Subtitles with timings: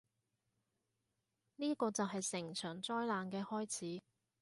[1.57, 4.01] 呢個就係成場災難嘅開始